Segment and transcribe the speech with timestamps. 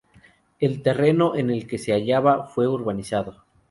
[0.59, 3.45] El terreno en el que se hallaba fue urbanizado.